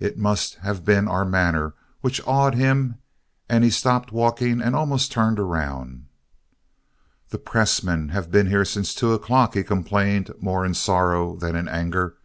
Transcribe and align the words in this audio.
It 0.00 0.18
must 0.18 0.56
have 0.64 0.84
been 0.84 1.06
our 1.06 1.24
manner 1.24 1.74
which 2.00 2.20
awed 2.26 2.56
him 2.56 2.96
and 3.48 3.62
he 3.62 3.70
stopped 3.70 4.10
walking 4.10 4.60
and 4.60 4.74
almost 4.74 5.12
turned 5.12 5.38
around. 5.38 6.06
"The 7.28 7.38
press 7.38 7.80
men 7.80 8.08
have 8.08 8.32
been 8.32 8.48
here 8.48 8.64
since 8.64 8.92
two 8.92 9.12
o'clock," 9.12 9.54
he 9.54 9.62
complained 9.62 10.32
more 10.40 10.66
in 10.66 10.74
sorrow 10.74 11.36
than 11.36 11.54
in 11.54 11.68
anger. 11.68 12.16